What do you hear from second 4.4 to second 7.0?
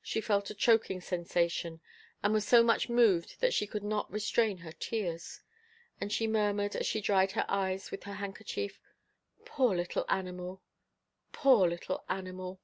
her tears. And she murmured, as she